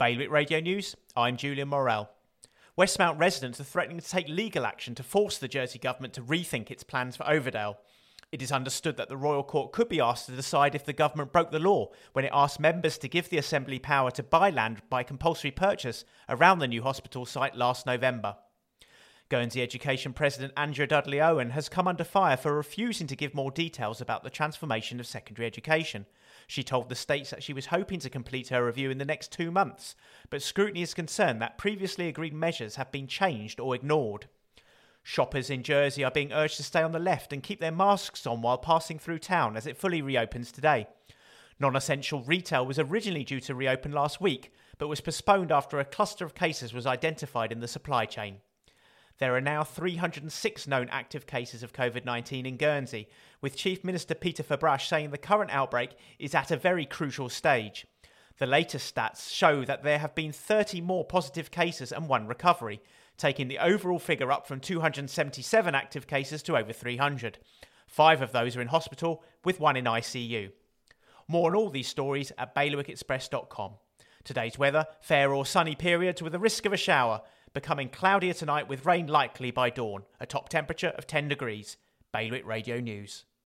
Bailiwick 0.00 0.30
Radio 0.30 0.60
News, 0.60 0.96
I'm 1.14 1.36
Julian 1.36 1.68
Morel. 1.68 2.08
Westmount 2.78 3.18
residents 3.18 3.60
are 3.60 3.64
threatening 3.64 4.00
to 4.00 4.08
take 4.08 4.28
legal 4.28 4.64
action 4.64 4.94
to 4.94 5.02
force 5.02 5.36
the 5.36 5.46
Jersey 5.46 5.78
government 5.78 6.14
to 6.14 6.22
rethink 6.22 6.70
its 6.70 6.82
plans 6.82 7.16
for 7.16 7.24
Overdale. 7.24 7.76
It 8.32 8.40
is 8.40 8.50
understood 8.50 8.96
that 8.96 9.10
the 9.10 9.18
Royal 9.18 9.42
Court 9.42 9.72
could 9.72 9.90
be 9.90 10.00
asked 10.00 10.24
to 10.24 10.32
decide 10.32 10.74
if 10.74 10.86
the 10.86 10.94
government 10.94 11.34
broke 11.34 11.50
the 11.50 11.58
law 11.58 11.90
when 12.14 12.24
it 12.24 12.30
asked 12.32 12.58
members 12.58 12.96
to 12.96 13.08
give 13.08 13.28
the 13.28 13.36
Assembly 13.36 13.78
power 13.78 14.10
to 14.12 14.22
buy 14.22 14.48
land 14.48 14.80
by 14.88 15.02
compulsory 15.02 15.50
purchase 15.50 16.06
around 16.30 16.60
the 16.60 16.68
new 16.68 16.80
hospital 16.80 17.26
site 17.26 17.54
last 17.54 17.84
November. 17.84 18.36
Guernsey 19.30 19.62
Education 19.62 20.12
President 20.12 20.52
Andrea 20.56 20.88
Dudley 20.88 21.20
Owen 21.20 21.50
has 21.50 21.68
come 21.68 21.86
under 21.86 22.02
fire 22.02 22.36
for 22.36 22.52
refusing 22.52 23.06
to 23.06 23.14
give 23.14 23.32
more 23.32 23.52
details 23.52 24.00
about 24.00 24.24
the 24.24 24.28
transformation 24.28 24.98
of 24.98 25.06
secondary 25.06 25.46
education. 25.46 26.04
She 26.48 26.64
told 26.64 26.88
the 26.88 26.96
States 26.96 27.30
that 27.30 27.44
she 27.44 27.52
was 27.52 27.66
hoping 27.66 28.00
to 28.00 28.10
complete 28.10 28.48
her 28.48 28.66
review 28.66 28.90
in 28.90 28.98
the 28.98 29.04
next 29.04 29.30
two 29.30 29.52
months, 29.52 29.94
but 30.30 30.42
scrutiny 30.42 30.82
is 30.82 30.94
concerned 30.94 31.40
that 31.40 31.58
previously 31.58 32.08
agreed 32.08 32.34
measures 32.34 32.74
have 32.74 32.90
been 32.90 33.06
changed 33.06 33.60
or 33.60 33.72
ignored. 33.72 34.26
Shoppers 35.04 35.48
in 35.48 35.62
Jersey 35.62 36.02
are 36.02 36.10
being 36.10 36.32
urged 36.32 36.56
to 36.56 36.64
stay 36.64 36.82
on 36.82 36.90
the 36.90 36.98
left 36.98 37.32
and 37.32 37.40
keep 37.40 37.60
their 37.60 37.70
masks 37.70 38.26
on 38.26 38.42
while 38.42 38.58
passing 38.58 38.98
through 38.98 39.20
town 39.20 39.56
as 39.56 39.64
it 39.64 39.76
fully 39.76 40.02
reopens 40.02 40.50
today. 40.50 40.88
Non 41.60 41.76
essential 41.76 42.24
retail 42.24 42.66
was 42.66 42.80
originally 42.80 43.22
due 43.22 43.40
to 43.42 43.54
reopen 43.54 43.92
last 43.92 44.20
week, 44.20 44.52
but 44.76 44.88
was 44.88 45.00
postponed 45.00 45.52
after 45.52 45.78
a 45.78 45.84
cluster 45.84 46.24
of 46.24 46.34
cases 46.34 46.74
was 46.74 46.84
identified 46.84 47.52
in 47.52 47.60
the 47.60 47.68
supply 47.68 48.06
chain. 48.06 48.38
There 49.20 49.36
are 49.36 49.40
now 49.42 49.64
306 49.64 50.66
known 50.66 50.88
active 50.88 51.26
cases 51.26 51.62
of 51.62 51.74
COVID 51.74 52.06
19 52.06 52.46
in 52.46 52.56
Guernsey, 52.56 53.06
with 53.42 53.54
Chief 53.54 53.84
Minister 53.84 54.14
Peter 54.14 54.42
Ferbrache 54.42 54.88
saying 54.88 55.10
the 55.10 55.18
current 55.18 55.50
outbreak 55.50 55.90
is 56.18 56.34
at 56.34 56.50
a 56.50 56.56
very 56.56 56.86
crucial 56.86 57.28
stage. 57.28 57.86
The 58.38 58.46
latest 58.46 58.94
stats 58.94 59.30
show 59.30 59.66
that 59.66 59.82
there 59.82 59.98
have 59.98 60.14
been 60.14 60.32
30 60.32 60.80
more 60.80 61.04
positive 61.04 61.50
cases 61.50 61.92
and 61.92 62.08
one 62.08 62.26
recovery, 62.26 62.80
taking 63.18 63.48
the 63.48 63.58
overall 63.58 63.98
figure 63.98 64.32
up 64.32 64.46
from 64.46 64.58
277 64.58 65.74
active 65.74 66.06
cases 66.06 66.42
to 66.44 66.56
over 66.56 66.72
300. 66.72 67.36
Five 67.86 68.22
of 68.22 68.32
those 68.32 68.56
are 68.56 68.62
in 68.62 68.68
hospital, 68.68 69.22
with 69.44 69.60
one 69.60 69.76
in 69.76 69.84
ICU. 69.84 70.50
More 71.28 71.50
on 71.50 71.56
all 71.56 71.68
these 71.68 71.88
stories 71.88 72.32
at 72.38 72.54
bailiwickexpress.com. 72.54 73.72
Today's 74.24 74.58
weather 74.58 74.86
fair 75.02 75.34
or 75.34 75.44
sunny 75.44 75.74
periods 75.74 76.22
with 76.22 76.34
a 76.34 76.38
risk 76.38 76.64
of 76.64 76.72
a 76.72 76.78
shower 76.78 77.20
becoming 77.52 77.88
cloudier 77.88 78.32
tonight 78.34 78.68
with 78.68 78.86
rain 78.86 79.06
likely 79.06 79.50
by 79.50 79.70
dawn, 79.70 80.04
a 80.20 80.26
top 80.26 80.48
temperature 80.48 80.92
of 80.96 81.06
10 81.06 81.28
degrees. 81.28 81.76
Bailiwick 82.12 82.46
Radio 82.46 82.80
News. 82.80 83.24